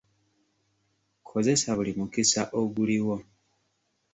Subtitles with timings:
[1.27, 3.15] Kozesa buli mukisa oguliwo.